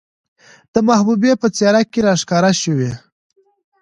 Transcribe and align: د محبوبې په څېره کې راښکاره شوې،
د 0.73 0.75
محبوبې 0.87 1.33
په 1.41 1.47
څېره 1.55 1.81
کې 1.91 1.99
راښکاره 2.07 2.51
شوې، 2.61 2.91